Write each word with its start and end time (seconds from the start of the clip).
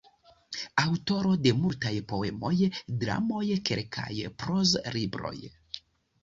Aŭtoro 0.83 1.33
de 1.47 1.51
multaj 1.65 1.91
poemoj, 2.13 2.51
dramoj, 3.03 3.43
kelkaj 3.71 4.09
proz-libroj. 4.41 5.37